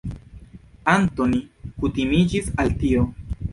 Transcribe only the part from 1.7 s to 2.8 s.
kutimiĝis al